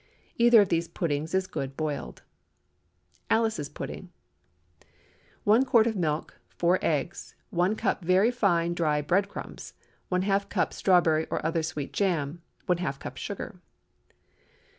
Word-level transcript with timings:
Either 0.37 0.61
of 0.61 0.69
these 0.69 0.87
puddings 0.87 1.35
is 1.35 1.45
good 1.45 1.77
boiled. 1.77 2.23
ALICE'S 3.29 3.69
PUDDING. 3.69 4.09
✠ 4.83 4.85
1 5.43 5.63
quart 5.65 5.85
of 5.85 5.95
milk. 5.95 6.39
4 6.57 6.79
eggs. 6.81 7.35
1 7.51 7.75
cup 7.75 8.03
very 8.03 8.31
fine 8.31 8.73
dry 8.73 8.99
bread 9.03 9.29
crumbs. 9.29 9.75
½ 10.11 10.49
cup 10.49 10.73
strawberry 10.73 11.27
or 11.29 11.45
other 11.45 11.61
sweet 11.61 11.93
jam. 11.93 12.41
½ 12.67 12.97
cup 12.97 13.15
sugar. 13.17 13.61